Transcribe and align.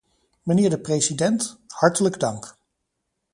Mijnheer 0.43 0.69
de 0.69 0.79
president, 0.79 1.57
hartelijk 1.67 2.19
dank. 2.19 2.57